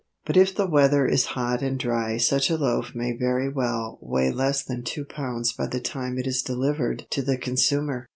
[0.25, 4.31] But if the weather is hot and dry such a loaf may very well weigh
[4.31, 8.07] less than two pounds by the time it is delivered to the consumer.